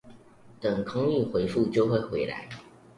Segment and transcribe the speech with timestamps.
[0.59, 2.49] 等空運恢復就會回來